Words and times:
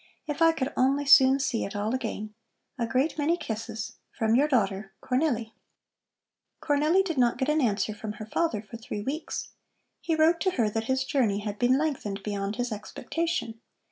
If 0.25 0.41
I 0.41 0.51
could 0.51 0.73
only 0.75 1.05
soon 1.05 1.39
see 1.39 1.63
it 1.63 1.75
all 1.75 1.93
again! 1.93 2.33
A 2.79 2.87
great 2.87 3.19
many 3.19 3.37
kisses, 3.37 3.97
from 4.09 4.33
your 4.35 4.47
daughter, 4.47 4.93
CORNELLI. 5.01 5.53
Cornelli 6.59 7.03
did 7.05 7.19
not 7.19 7.37
get 7.37 7.49
an 7.49 7.61
answer 7.61 7.93
from 7.93 8.13
her 8.13 8.25
father 8.25 8.63
for 8.63 8.77
three 8.77 9.03
weeks. 9.03 9.49
He 9.99 10.15
wrote 10.15 10.39
to 10.39 10.51
her 10.53 10.71
that 10.71 10.85
his 10.85 11.03
journey 11.03 11.41
had 11.41 11.59
been 11.59 11.77
lengthened 11.77 12.23
beyond 12.23 12.55
his 12.55 12.71
expectation. 12.71 13.61